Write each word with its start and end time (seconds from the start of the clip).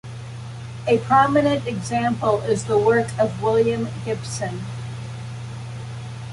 A 0.87 0.97
prominent 0.97 1.67
example 1.67 2.39
is 2.41 2.65
the 2.65 2.75
work 2.75 3.09
of 3.19 3.39
William 3.39 3.87
Gibson. 4.03 4.61